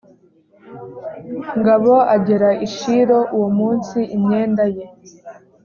ngabo 1.59 1.93
agera 2.15 2.49
i 2.65 2.67
shilo 2.75 3.19
uwo 3.35 3.49
munsi 3.59 3.97
imyenda 4.15 4.63
ye 4.75 4.85